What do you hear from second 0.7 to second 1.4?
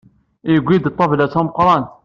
ḍḍlaba d